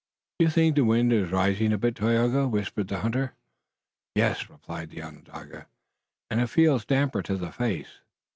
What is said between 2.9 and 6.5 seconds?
hunter. "Yes," replied the Onondaga. "And it